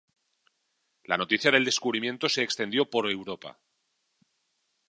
La 1.03 1.15
noticia 1.15 1.51
del 1.51 1.63
descubrimiento 1.63 2.27
se 2.27 2.41
extendió 2.41 2.89
por 2.89 3.07
Europa. 3.07 3.59